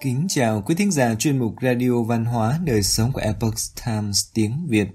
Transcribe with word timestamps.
Kính 0.00 0.26
chào 0.28 0.62
quý 0.62 0.74
thính 0.74 0.90
giả 0.90 1.14
chuyên 1.14 1.38
mục 1.38 1.54
Radio 1.62 2.02
Văn 2.02 2.24
hóa 2.24 2.60
Đời 2.64 2.82
Sống 2.82 3.12
của 3.12 3.20
Epoch 3.20 3.54
Times 3.86 4.24
tiếng 4.34 4.66
Việt. 4.68 4.88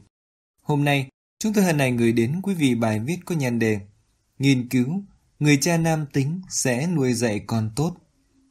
Hôm 0.62 0.84
nay, 0.84 1.08
chúng 1.40 1.54
tôi 1.54 1.64
hân 1.64 1.80
hạnh 1.80 1.98
gửi 1.98 2.12
đến 2.12 2.40
quý 2.44 2.54
vị 2.54 2.76
bài 2.76 3.00
viết 3.00 3.18
có 3.26 3.36
nhan 3.36 3.60
đề 3.60 3.80
Nghiên 4.40 4.70
cứu, 4.70 5.04
người 5.40 5.58
cha 5.58 5.78
nam 5.78 6.06
tính 6.14 6.42
sẽ 6.50 6.88
nuôi 6.88 7.14
dạy 7.14 7.40
con 7.48 7.72
tốt. 7.76 7.96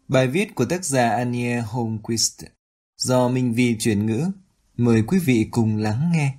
Bài 0.08 0.26
viết 0.26 0.54
của 0.54 0.64
tác 0.64 0.84
giả 0.84 1.10
Ania 1.10 1.60
Holmquist 1.60 2.42
do 2.96 3.28
Minh 3.28 3.52
Vi 3.52 3.76
chuyển 3.78 4.06
ngữ. 4.06 4.30
Mời 4.76 5.02
quý 5.06 5.18
vị 5.18 5.48
cùng 5.50 5.76
lắng 5.76 6.12
nghe. 6.14 6.34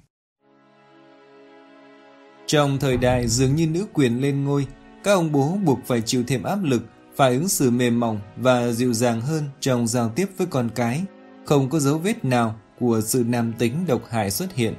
Trong 2.45 2.79
thời 2.79 2.97
đại 2.97 3.27
dường 3.27 3.55
như 3.55 3.67
nữ 3.67 3.87
quyền 3.93 4.21
lên 4.21 4.43
ngôi, 4.43 4.67
các 5.03 5.11
ông 5.11 5.31
bố 5.31 5.57
buộc 5.65 5.79
phải 5.85 6.01
chịu 6.05 6.23
thêm 6.27 6.43
áp 6.43 6.63
lực 6.63 6.92
phải 7.15 7.31
ứng 7.33 7.47
xử 7.47 7.71
mềm 7.71 7.99
mỏng 7.99 8.19
và 8.37 8.71
dịu 8.71 8.93
dàng 8.93 9.21
hơn 9.21 9.43
trong 9.59 9.87
giao 9.87 10.09
tiếp 10.09 10.29
với 10.37 10.47
con 10.47 10.69
cái, 10.75 11.03
không 11.45 11.69
có 11.69 11.79
dấu 11.79 11.97
vết 11.97 12.25
nào 12.25 12.55
của 12.79 13.01
sự 13.01 13.23
nam 13.27 13.53
tính 13.57 13.73
độc 13.87 14.01
hại 14.09 14.31
xuất 14.31 14.55
hiện. 14.55 14.73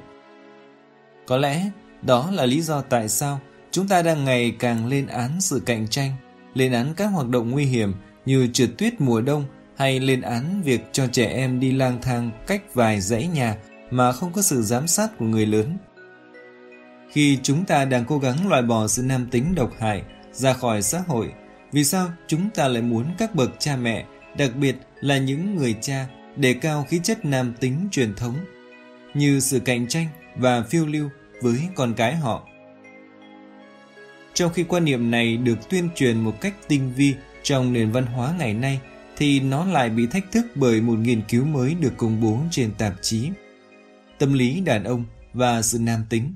Có 1.27 1.37
lẽ 1.37 1.69
đó 2.01 2.31
là 2.31 2.45
lý 2.45 2.61
do 2.61 2.81
tại 2.81 3.09
sao 3.09 3.39
chúng 3.71 3.87
ta 3.87 4.01
đang 4.01 4.25
ngày 4.25 4.55
càng 4.59 4.87
lên 4.87 5.07
án 5.07 5.41
sự 5.41 5.61
cạnh 5.65 5.87
tranh, 5.87 6.11
lên 6.53 6.71
án 6.71 6.93
các 6.97 7.05
hoạt 7.05 7.27
động 7.27 7.51
nguy 7.51 7.65
hiểm 7.65 7.93
như 8.25 8.47
trượt 8.53 8.69
tuyết 8.77 9.01
mùa 9.01 9.21
đông 9.21 9.45
hay 9.75 9.99
lên 9.99 10.21
án 10.21 10.61
việc 10.61 10.81
cho 10.91 11.07
trẻ 11.07 11.27
em 11.27 11.59
đi 11.59 11.71
lang 11.71 11.97
thang 12.01 12.31
cách 12.47 12.61
vài 12.73 13.01
dãy 13.01 13.27
nhà 13.27 13.57
mà 13.91 14.11
không 14.11 14.33
có 14.33 14.41
sự 14.41 14.61
giám 14.61 14.87
sát 14.87 15.17
của 15.17 15.25
người 15.25 15.45
lớn. 15.45 15.77
Khi 17.11 17.39
chúng 17.43 17.65
ta 17.65 17.85
đang 17.85 18.05
cố 18.05 18.19
gắng 18.19 18.49
loại 18.49 18.61
bỏ 18.61 18.87
sự 18.87 19.01
nam 19.01 19.27
tính 19.31 19.55
độc 19.55 19.71
hại 19.79 20.03
ra 20.31 20.53
khỏi 20.53 20.81
xã 20.81 21.03
hội, 21.07 21.31
vì 21.75 21.83
sao 21.83 22.11
chúng 22.27 22.49
ta 22.49 22.67
lại 22.67 22.81
muốn 22.81 23.05
các 23.17 23.35
bậc 23.35 23.51
cha 23.59 23.75
mẹ, 23.75 24.05
đặc 24.37 24.51
biệt 24.55 24.75
là 25.01 25.17
những 25.17 25.55
người 25.55 25.75
cha, 25.81 26.07
đề 26.35 26.53
cao 26.53 26.85
khí 26.89 26.99
chất 27.03 27.25
nam 27.25 27.53
tính 27.59 27.87
truyền 27.91 28.13
thống, 28.15 28.35
như 29.13 29.39
sự 29.39 29.59
cạnh 29.59 29.87
tranh 29.87 30.07
và 30.35 30.63
phiêu 30.63 30.85
lưu 30.85 31.09
với 31.41 31.59
con 31.75 31.93
cái 31.93 32.15
họ? 32.15 32.47
Trong 34.33 34.53
khi 34.53 34.63
quan 34.63 34.85
niệm 34.85 35.11
này 35.11 35.37
được 35.37 35.69
tuyên 35.69 35.89
truyền 35.95 36.21
một 36.21 36.41
cách 36.41 36.53
tinh 36.67 36.93
vi 36.95 37.15
trong 37.43 37.73
nền 37.73 37.91
văn 37.91 38.05
hóa 38.05 38.35
ngày 38.37 38.53
nay, 38.53 38.79
thì 39.17 39.39
nó 39.39 39.65
lại 39.65 39.89
bị 39.89 40.07
thách 40.07 40.31
thức 40.31 40.45
bởi 40.55 40.81
một 40.81 40.99
nghiên 40.99 41.21
cứu 41.29 41.45
mới 41.45 41.73
được 41.73 41.93
công 41.97 42.21
bố 42.21 42.39
trên 42.51 42.71
tạp 42.77 42.93
chí 43.01 43.29
Tâm 44.19 44.33
lý 44.33 44.61
đàn 44.61 44.83
ông 44.83 45.05
và 45.33 45.61
sự 45.61 45.79
nam 45.79 46.05
tính. 46.09 46.33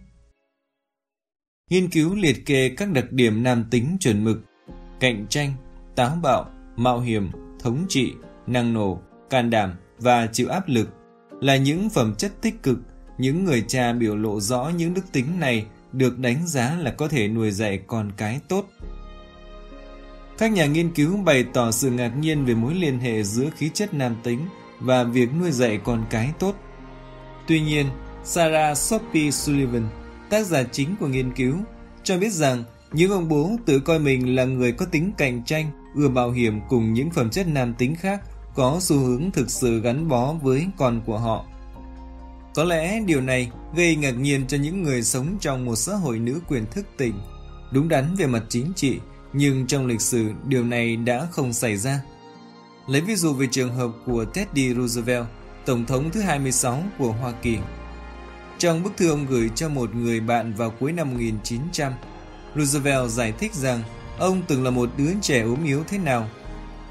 Nghiên 1.70 1.90
cứu 1.90 2.16
liệt 2.16 2.46
kê 2.46 2.70
các 2.70 2.90
đặc 2.92 3.12
điểm 3.12 3.44
nam 3.44 3.66
tính 3.72 3.98
chuẩn 4.00 4.24
mực 4.24 4.49
cạnh 5.00 5.26
tranh, 5.30 5.54
táo 5.96 6.18
bạo, 6.24 6.46
mạo 6.76 7.00
hiểm, 7.00 7.32
thống 7.60 7.86
trị, 7.90 8.14
năng 8.48 8.74
nổ, 8.74 9.02
can 9.30 9.50
đảm 9.50 9.74
và 10.00 10.28
chịu 10.28 10.50
áp 10.50 10.64
lực 10.68 10.90
là 11.42 11.58
những 11.58 11.90
phẩm 11.90 12.16
chất 12.18 12.42
tích 12.42 12.64
cực, 12.64 12.78
những 13.18 13.46
người 13.46 13.64
cha 13.68 13.94
biểu 13.94 14.16
lộ 14.16 14.40
rõ 14.40 14.72
những 14.76 14.94
đức 14.94 15.12
tính 15.12 15.40
này 15.40 15.66
được 15.92 16.20
đánh 16.20 16.48
giá 16.48 16.78
là 16.80 16.92
có 16.92 17.08
thể 17.08 17.28
nuôi 17.28 17.52
dạy 17.52 17.80
con 17.88 18.12
cái 18.18 18.40
tốt. 18.48 18.66
Các 20.38 20.52
nhà 20.52 20.66
nghiên 20.66 20.94
cứu 20.94 21.18
bày 21.18 21.46
tỏ 21.54 21.72
sự 21.72 21.90
ngạc 21.90 22.12
nhiên 22.18 22.46
về 22.46 22.56
mối 22.56 22.74
liên 22.74 23.00
hệ 23.00 23.24
giữa 23.24 23.50
khí 23.58 23.70
chất 23.74 23.94
nam 23.94 24.16
tính 24.24 24.40
và 24.80 25.04
việc 25.04 25.30
nuôi 25.40 25.52
dạy 25.52 25.80
con 25.84 26.06
cái 26.10 26.30
tốt. 26.40 26.56
Tuy 27.48 27.62
nhiên, 27.62 27.86
Sarah 28.24 28.78
Sophie 28.78 29.32
Sullivan, 29.32 29.90
tác 30.30 30.46
giả 30.46 30.64
chính 30.64 30.96
của 31.00 31.08
nghiên 31.08 31.32
cứu, 31.32 31.56
cho 32.04 32.18
biết 32.18 32.32
rằng 32.32 32.64
những 32.94 33.12
ông 33.12 33.28
bố 33.30 33.52
tự 33.66 33.80
coi 33.80 34.00
mình 34.00 34.36
là 34.36 34.46
người 34.46 34.72
có 34.72 34.86
tính 34.86 35.12
cạnh 35.18 35.44
tranh, 35.46 35.72
ưa 35.96 36.10
mạo 36.10 36.32
hiểm 36.32 36.60
cùng 36.70 36.94
những 36.94 37.12
phẩm 37.12 37.30
chất 37.30 37.48
nam 37.48 37.74
tính 37.78 37.96
khác 37.96 38.22
có 38.56 38.78
xu 38.82 38.98
hướng 38.98 39.32
thực 39.32 39.52
sự 39.52 39.82
gắn 39.82 40.08
bó 40.08 40.34
với 40.34 40.68
con 40.78 41.02
của 41.06 41.18
họ. 41.18 41.46
Có 42.56 42.64
lẽ 42.64 43.00
điều 43.06 43.22
này 43.22 43.52
gây 43.76 43.96
ngạc 43.96 44.12
nhiên 44.12 44.48
cho 44.48 44.58
những 44.58 44.84
người 44.84 45.04
sống 45.04 45.38
trong 45.40 45.66
một 45.66 45.76
xã 45.76 45.94
hội 45.94 46.20
nữ 46.20 46.40
quyền 46.48 46.66
thức 46.66 46.86
tỉnh, 46.98 47.14
đúng 47.72 47.88
đắn 47.88 48.16
về 48.16 48.28
mặt 48.28 48.44
chính 48.50 48.74
trị, 48.76 49.00
nhưng 49.34 49.68
trong 49.68 49.88
lịch 49.88 50.02
sử 50.02 50.32
điều 50.48 50.64
này 50.64 50.96
đã 50.96 51.28
không 51.32 51.54
xảy 51.54 51.78
ra. 51.78 52.02
Lấy 52.88 53.02
ví 53.02 53.16
dụ 53.16 53.34
về 53.34 53.48
trường 53.52 53.76
hợp 53.76 53.90
của 54.06 54.26
Teddy 54.26 54.74
Roosevelt, 54.74 55.26
Tổng 55.66 55.86
thống 55.86 56.10
thứ 56.12 56.22
26 56.22 56.84
của 56.98 57.12
Hoa 57.12 57.32
Kỳ. 57.32 57.58
Trong 58.58 58.84
bức 58.84 58.98
thư 58.98 59.10
ông 59.10 59.26
gửi 59.26 59.50
cho 59.56 59.70
một 59.70 59.96
người 59.96 60.20
bạn 60.20 60.54
vào 60.54 60.74
cuối 60.80 60.92
năm 60.92 61.10
1900, 61.10 61.94
Roosevelt 62.56 63.10
giải 63.10 63.32
thích 63.32 63.54
rằng 63.54 63.84
ông 64.20 64.42
từng 64.48 64.64
là 64.64 64.70
một 64.70 64.90
đứa 64.98 65.12
trẻ 65.22 65.42
ốm 65.42 65.64
yếu 65.64 65.84
thế 65.88 65.98
nào, 65.98 66.30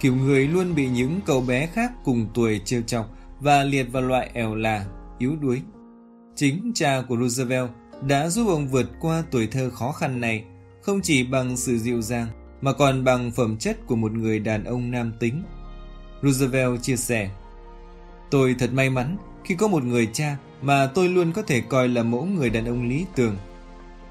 kiểu 0.01 0.15
người 0.15 0.49
luôn 0.49 0.75
bị 0.75 0.89
những 0.89 1.21
cậu 1.27 1.41
bé 1.41 1.67
khác 1.67 1.93
cùng 2.05 2.29
tuổi 2.35 2.61
trêu 2.65 2.83
chọc 2.83 3.11
và 3.41 3.65
liệt 3.65 3.83
vào 3.83 4.03
loại 4.03 4.31
ẻo 4.35 4.55
là, 4.55 4.85
yếu 5.19 5.37
đuối. 5.37 5.63
Chính 6.37 6.73
cha 6.75 7.03
của 7.09 7.17
Roosevelt 7.17 7.71
đã 8.03 8.29
giúp 8.29 8.49
ông 8.49 8.69
vượt 8.69 8.87
qua 9.01 9.23
tuổi 9.31 9.47
thơ 9.47 9.71
khó 9.71 9.93
khăn 9.93 10.21
này, 10.21 10.45
không 10.83 11.01
chỉ 11.01 11.25
bằng 11.25 11.57
sự 11.57 11.79
dịu 11.79 12.03
dàng, 12.03 12.27
mà 12.61 12.73
còn 12.73 13.05
bằng 13.05 13.31
phẩm 13.31 13.57
chất 13.59 13.87
của 13.87 13.97
một 13.97 14.13
người 14.13 14.39
đàn 14.39 14.65
ông 14.65 14.91
nam 14.91 15.13
tính. 15.21 15.43
Roosevelt 16.23 16.83
chia 16.83 16.97
sẻ, 16.97 17.31
Tôi 18.31 18.57
thật 18.59 18.73
may 18.73 18.91
mắn 18.91 19.17
khi 19.45 19.55
có 19.55 19.69
một 19.69 19.85
người 19.85 20.09
cha 20.13 20.37
mà 20.63 20.87
tôi 20.87 21.09
luôn 21.09 21.33
có 21.33 21.43
thể 21.43 21.61
coi 21.61 21.89
là 21.89 22.03
mẫu 22.03 22.25
người 22.25 22.51
đàn 22.51 22.65
ông 22.65 22.89
lý 22.89 23.07
tưởng. 23.15 23.37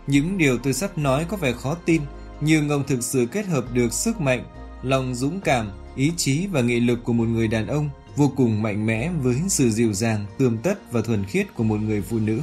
Những 0.07 0.37
điều 0.37 0.57
tôi 0.57 0.73
sắp 0.73 0.97
nói 0.97 1.25
có 1.29 1.37
vẻ 1.37 1.51
khó 1.51 1.75
tin, 1.85 2.01
nhưng 2.41 2.69
ông 2.69 2.83
thực 2.87 3.03
sự 3.03 3.25
kết 3.31 3.45
hợp 3.45 3.65
được 3.73 3.93
sức 3.93 4.21
mạnh, 4.21 4.43
lòng 4.83 5.15
dũng 5.15 5.39
cảm, 5.39 5.71
ý 5.95 6.11
chí 6.17 6.47
và 6.47 6.61
nghị 6.61 6.79
lực 6.79 7.03
của 7.03 7.13
một 7.13 7.27
người 7.27 7.47
đàn 7.47 7.67
ông 7.67 7.89
vô 8.15 8.31
cùng 8.35 8.61
mạnh 8.61 8.85
mẽ 8.85 9.11
với 9.21 9.35
sự 9.47 9.69
dịu 9.69 9.93
dàng, 9.93 10.25
tươm 10.37 10.57
tất 10.57 10.91
và 10.91 11.01
thuần 11.01 11.25
khiết 11.25 11.55
của 11.55 11.63
một 11.63 11.81
người 11.81 12.01
phụ 12.01 12.19
nữ. 12.19 12.41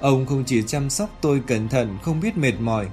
Ông 0.00 0.26
không 0.26 0.44
chỉ 0.46 0.62
chăm 0.62 0.90
sóc 0.90 1.18
tôi 1.20 1.42
cẩn 1.46 1.68
thận 1.68 1.98
không 2.02 2.20
biết 2.20 2.36
mệt 2.36 2.60
mỏi, 2.60 2.86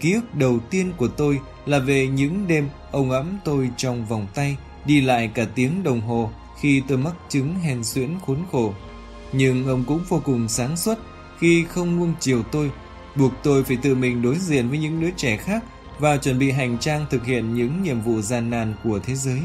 ký 0.00 0.12
ức 0.12 0.34
đầu 0.34 0.58
tiên 0.70 0.92
của 0.96 1.08
tôi 1.08 1.40
là 1.66 1.78
về 1.78 2.06
những 2.06 2.48
đêm 2.48 2.68
ông 2.90 3.10
ấm 3.10 3.38
tôi 3.44 3.70
trong 3.76 4.06
vòng 4.06 4.26
tay 4.34 4.56
đi 4.86 5.00
lại 5.00 5.30
cả 5.34 5.46
tiếng 5.54 5.82
đồng 5.82 6.00
hồ 6.00 6.30
khi 6.60 6.82
tôi 6.88 6.98
mắc 6.98 7.14
chứng 7.28 7.54
hèn 7.54 7.84
suyễn 7.84 8.10
khốn 8.26 8.38
khổ. 8.52 8.74
Nhưng 9.32 9.66
ông 9.66 9.84
cũng 9.86 10.00
vô 10.08 10.20
cùng 10.24 10.48
sáng 10.48 10.76
suốt 10.76 10.98
khi 11.38 11.64
không 11.64 11.96
nuông 11.96 12.14
chiều 12.20 12.42
tôi 12.42 12.70
buộc 13.16 13.32
tôi 13.42 13.64
phải 13.64 13.76
tự 13.82 13.94
mình 13.94 14.22
đối 14.22 14.38
diện 14.38 14.68
với 14.68 14.78
những 14.78 15.00
đứa 15.00 15.10
trẻ 15.16 15.36
khác 15.36 15.64
và 15.98 16.16
chuẩn 16.16 16.38
bị 16.38 16.50
hành 16.50 16.78
trang 16.78 17.06
thực 17.10 17.24
hiện 17.24 17.54
những 17.54 17.82
nhiệm 17.82 18.00
vụ 18.00 18.20
gian 18.20 18.50
nan 18.50 18.74
của 18.84 18.98
thế 18.98 19.14
giới. 19.14 19.40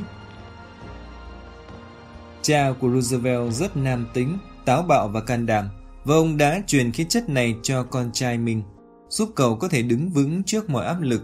Cha 2.41 2.73
của 2.79 2.89
Roosevelt 2.89 3.53
rất 3.53 3.77
nam 3.77 4.07
tính, 4.13 4.37
táo 4.65 4.83
bạo 4.83 5.07
và 5.07 5.21
can 5.21 5.45
đảm, 5.45 5.69
và 6.03 6.15
ông 6.15 6.37
đã 6.37 6.61
truyền 6.67 6.91
khí 6.91 7.05
chất 7.09 7.29
này 7.29 7.55
cho 7.63 7.83
con 7.83 8.11
trai 8.13 8.37
mình, 8.37 8.63
giúp 9.09 9.31
cậu 9.35 9.55
có 9.55 9.67
thể 9.67 9.81
đứng 9.81 10.09
vững 10.09 10.43
trước 10.43 10.69
mọi 10.69 10.85
áp 10.85 11.01
lực. 11.01 11.21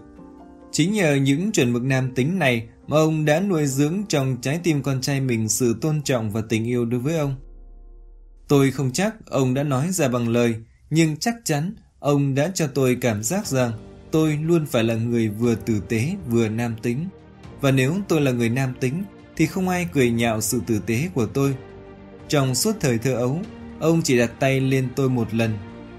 Chính 0.72 0.94
nhờ 0.94 1.16
những 1.16 1.52
chuẩn 1.52 1.74
mực 1.74 1.84
nam 1.84 2.16
tính 2.16 2.40
này 2.40 2.68
mà 2.88 2.98
ông 2.98 3.26
đã 3.26 3.40
nuôi 3.40 3.66
dưỡng 3.68 4.04
trong 4.08 4.38
trái 4.42 4.60
tim 4.64 4.84
con 4.84 5.02
trai 5.02 5.22
mình 5.22 5.50
sự 5.50 5.76
tôn 5.82 6.02
trọng 6.02 6.32
và 6.32 6.42
tình 6.50 6.66
yêu 6.66 6.86
đối 6.86 7.00
với 7.00 7.18
ông. 7.18 7.36
Tôi 8.48 8.72
không 8.72 8.92
chắc 8.92 9.16
ông 9.26 9.54
đã 9.54 9.64
nói 9.64 9.92
ra 9.92 10.08
bằng 10.08 10.30
lời, 10.30 10.56
nhưng 10.90 11.18
chắc 11.18 11.36
chắn 11.44 11.76
Ông 12.00 12.36
đã 12.36 12.52
cho 12.54 12.68
tôi 12.68 12.98
cảm 13.02 13.24
giác 13.24 13.48
rằng 13.48 13.72
tôi 14.12 14.40
luôn 14.44 14.66
phải 14.66 14.84
là 14.84 14.96
người 14.96 15.30
vừa 15.30 15.56
tử 15.56 15.82
tế 15.90 16.16
vừa 16.28 16.50
nam 16.50 16.76
tính. 16.82 17.08
Và 17.62 17.72
nếu 17.72 17.96
tôi 18.08 18.22
là 18.22 18.32
người 18.32 18.50
nam 18.50 18.74
tính 18.80 19.04
thì 19.36 19.46
không 19.46 19.70
ai 19.70 19.88
cười 19.94 20.12
nhạo 20.12 20.42
sự 20.42 20.62
tử 20.68 20.80
tế 20.86 21.10
của 21.14 21.26
tôi. 21.26 21.56
Trong 22.28 22.56
suốt 22.56 22.76
thời 22.80 22.98
thơ 22.98 23.14
ấu, 23.14 23.42
ông 23.80 24.02
chỉ 24.02 24.18
đặt 24.18 24.32
tay 24.40 24.60
lên 24.60 24.88
tôi 24.96 25.10
một 25.10 25.34
lần. 25.34 25.58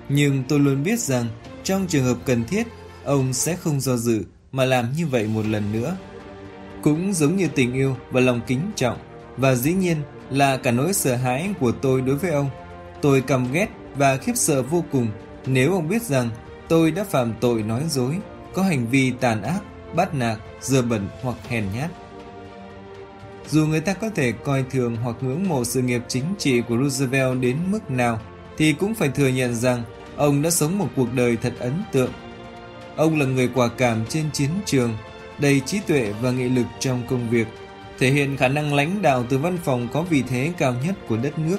Nhưng 0.09 0.45
tôi 0.49 0.59
luôn 0.59 0.83
biết 0.83 1.01
rằng 1.01 1.27
trong 1.65 1.87
trường 1.87 2.05
hợp 2.05 2.17
cần 2.25 2.45
thiết, 2.45 2.67
ông 3.05 3.33
sẽ 3.33 3.57
không 3.57 3.81
do 3.81 3.97
dự 3.97 4.25
mà 4.53 4.65
làm 4.65 4.93
như 4.97 5.07
vậy 5.07 5.27
một 5.27 5.47
lần 5.47 5.73
nữa. 5.73 5.97
Cũng 6.83 7.13
giống 7.13 7.37
như 7.37 7.49
tình 7.49 7.75
yêu 7.75 7.97
và 8.11 8.21
lòng 8.21 8.41
kính 8.47 8.61
trọng, 8.77 8.99
và 9.37 9.55
dĩ 9.55 9.73
nhiên 9.73 9.97
là 10.31 10.57
cả 10.57 10.71
nỗi 10.71 10.93
sợ 10.93 11.17
hãi 11.17 11.51
của 11.61 11.73
tôi 11.73 12.01
đối 12.01 12.17
với 12.17 12.31
ông. 12.31 12.51
Tôi 13.03 13.21
căm 13.21 13.53
ghét 13.53 13.69
và 13.97 14.17
khiếp 14.17 14.33
sợ 14.35 14.63
vô 14.63 14.85
cùng 14.93 15.09
nếu 15.47 15.73
ông 15.73 15.89
biết 15.89 16.03
rằng 16.03 16.31
tôi 16.69 16.91
đã 16.91 17.05
phạm 17.05 17.35
tội 17.41 17.63
nói 17.63 17.83
dối, 17.89 18.17
có 18.55 18.63
hành 18.63 18.87
vi 18.87 19.11
tàn 19.11 19.43
ác, 19.43 19.61
bắt 19.95 20.15
nạt, 20.15 20.39
dơ 20.61 20.83
bẩn 20.83 21.09
hoặc 21.23 21.37
hèn 21.49 21.65
nhát. 21.75 21.91
Dù 23.49 23.67
người 23.67 23.81
ta 23.81 23.95
có 23.95 24.11
thể 24.15 24.33
coi 24.33 24.65
thường 24.71 24.97
hoặc 24.97 25.17
ngưỡng 25.21 25.49
mộ 25.49 25.65
sự 25.65 25.83
nghiệp 25.83 26.03
chính 26.09 26.25
trị 26.39 26.61
của 26.61 26.77
Roosevelt 26.77 27.41
đến 27.41 27.57
mức 27.71 27.91
nào, 27.91 28.21
thì 28.59 28.73
cũng 28.73 28.95
phải 28.95 29.09
thừa 29.09 29.29
nhận 29.29 29.55
rằng 29.55 29.83
ông 30.17 30.43
đã 30.43 30.51
sống 30.51 30.79
một 30.79 30.89
cuộc 30.97 31.15
đời 31.15 31.37
thật 31.43 31.53
ấn 31.59 31.83
tượng. 31.93 32.11
Ông 32.97 33.21
là 33.21 33.27
người 33.27 33.51
quả 33.55 33.69
cảm 33.69 34.07
trên 34.09 34.31
chiến 34.33 34.51
trường, 34.65 34.97
đầy 35.39 35.61
trí 35.61 35.81
tuệ 35.87 36.13
và 36.21 36.31
nghị 36.31 36.49
lực 36.49 36.67
trong 36.79 37.03
công 37.11 37.31
việc, 37.31 37.47
thể 37.99 38.11
hiện 38.11 38.37
khả 38.37 38.49
năng 38.49 38.75
lãnh 38.75 39.03
đạo 39.03 39.25
từ 39.29 39.39
văn 39.39 39.59
phòng 39.65 39.89
có 39.93 40.03
vị 40.03 40.23
thế 40.29 40.53
cao 40.59 40.75
nhất 40.87 40.95
của 41.09 41.17
đất 41.17 41.39
nước. 41.39 41.59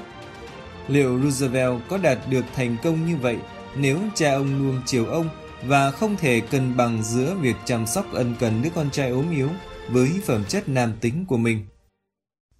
Liệu 0.87 1.21
Roosevelt 1.23 1.81
có 1.89 1.97
đạt 1.97 2.17
được 2.29 2.45
thành 2.55 2.75
công 2.83 3.05
như 3.07 3.15
vậy 3.17 3.37
nếu 3.75 3.99
cha 4.15 4.33
ông 4.33 4.63
nuông 4.63 4.81
chiều 4.85 5.05
ông 5.05 5.29
và 5.63 5.91
không 5.91 6.15
thể 6.15 6.39
cân 6.39 6.77
bằng 6.77 7.03
giữa 7.03 7.35
việc 7.41 7.55
chăm 7.65 7.87
sóc 7.87 8.05
ân 8.13 8.35
cần 8.39 8.61
đứa 8.61 8.69
con 8.75 8.91
trai 8.91 9.09
ốm 9.09 9.31
yếu 9.31 9.49
với 9.89 10.21
phẩm 10.25 10.43
chất 10.47 10.69
nam 10.69 10.93
tính 11.01 11.25
của 11.27 11.37
mình. 11.37 11.65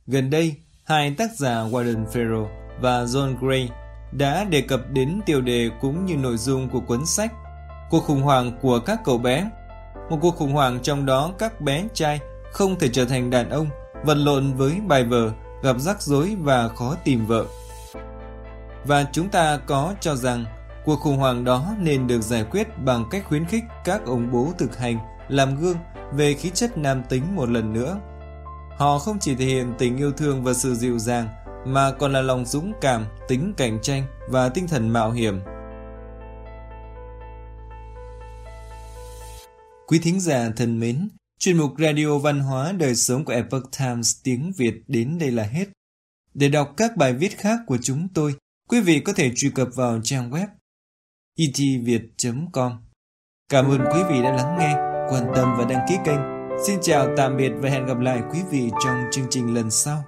Gần 0.07 0.30
đây, 0.30 0.56
hai 0.83 1.15
tác 1.18 1.30
giả 1.38 1.56
Warren 1.56 2.06
Farrell 2.06 2.48
và 2.81 3.04
John 3.04 3.36
Gray 3.38 3.69
đã 4.12 4.44
đề 4.44 4.62
cập 4.62 4.81
đến 4.92 5.21
tiêu 5.25 5.42
đề 5.42 5.69
cũng 5.81 6.06
như 6.06 6.15
nội 6.15 6.38
dung 6.38 6.69
của 6.69 6.80
cuốn 6.80 7.06
sách 7.06 7.33
Cuộc 7.89 8.04
khủng 8.04 8.21
hoảng 8.21 8.51
của 8.62 8.80
các 8.80 9.00
cậu 9.04 9.18
bé. 9.18 9.50
Một 10.09 10.18
cuộc 10.21 10.36
khủng 10.36 10.54
hoảng 10.54 10.80
trong 10.83 11.06
đó 11.06 11.31
các 11.39 11.62
bé 11.62 11.83
trai 11.94 12.19
không 12.51 12.80
thể 12.80 12.89
trở 12.89 13.06
thành 13.06 13.30
đàn 13.30 13.50
ông, 13.50 13.69
vật 14.06 14.18
lộn 14.18 14.54
với 14.54 14.80
bài 14.88 15.04
vở, 15.04 15.31
gặp 15.63 15.80
rắc 15.80 16.01
rối 16.01 16.36
và 16.39 16.68
khó 16.68 16.95
tìm 17.04 17.25
vợ. 17.25 17.45
Và 18.86 19.06
chúng 19.12 19.30
ta 19.30 19.59
có 19.65 19.94
cho 20.00 20.15
rằng 20.15 20.45
cuộc 20.88 21.00
khủng 21.00 21.18
hoảng 21.18 21.44
đó 21.44 21.75
nên 21.80 22.07
được 22.07 22.22
giải 22.22 22.44
quyết 22.44 22.68
bằng 22.86 23.06
cách 23.12 23.25
khuyến 23.28 23.45
khích 23.45 23.63
các 23.86 24.01
ông 24.06 24.31
bố 24.31 24.54
thực 24.57 24.78
hành, 24.78 25.00
làm 25.28 25.56
gương 25.56 25.78
về 26.13 26.34
khí 26.34 26.51
chất 26.54 26.78
nam 26.78 27.04
tính 27.10 27.36
một 27.36 27.50
lần 27.50 27.74
nữa. 27.74 28.00
Họ 28.78 29.00
không 29.00 29.18
chỉ 29.19 29.36
thể 29.36 29.45
hiện 29.45 29.74
tình 29.78 29.98
yêu 29.98 30.12
thương 30.12 30.44
và 30.44 30.54
sự 30.54 30.75
dịu 30.75 31.00
dàng, 31.00 31.28
mà 31.66 31.92
còn 31.92 32.13
là 32.13 32.22
lòng 32.22 32.45
dũng 32.45 32.74
cảm, 32.81 33.06
tính 33.28 33.54
cạnh 33.57 33.80
tranh 33.81 34.04
và 34.30 34.50
tinh 34.50 34.68
thần 34.68 34.89
mạo 34.89 35.12
hiểm. 35.12 35.39
Quý 39.88 40.00
thính 40.00 40.19
giả 40.19 40.50
thân 40.56 40.80
mến, 40.80 41.10
chuyên 41.40 41.57
mục 41.57 41.72
Radio 41.78 42.18
Văn 42.18 42.40
hóa 42.40 42.72
Đời 42.72 42.95
Sống 42.95 43.25
của 43.25 43.33
Epoch 43.33 43.72
Times 43.80 44.16
tiếng 44.24 44.51
Việt 44.57 44.74
đến 44.88 45.18
đây 45.19 45.31
là 45.31 45.44
hết. 45.44 45.66
Để 46.33 46.50
đọc 46.50 46.74
các 46.78 46.98
bài 46.98 47.13
viết 47.13 47.38
khác 47.38 47.60
của 47.68 47.78
chúng 47.81 48.07
tôi, 48.13 48.36
quý 48.69 48.81
vị 48.81 49.00
có 49.00 49.13
thể 49.13 49.31
truy 49.36 49.50
cập 49.50 49.68
vào 49.75 50.00
trang 50.04 50.31
web 50.31 50.48
etviet.com. 51.38 52.72
Cảm 53.50 53.66
ơn 53.66 53.80
quý 53.94 54.00
vị 54.10 54.22
đã 54.24 54.31
lắng 54.31 54.56
nghe, 54.60 54.74
quan 55.10 55.24
tâm 55.36 55.56
và 55.57 55.66
đăng 55.69 55.86
ký 55.89 55.95
kênh. 56.06 56.19
Xin 56.68 56.80
chào 56.81 57.07
tạm 57.18 57.38
biệt 57.38 57.51
và 57.62 57.69
hẹn 57.69 57.86
gặp 57.86 58.00
lại 58.00 58.22
quý 58.31 58.39
vị 58.51 58.69
trong 58.86 59.04
chương 59.12 59.28
trình 59.30 59.54
lần 59.54 59.72
sau. 59.72 60.04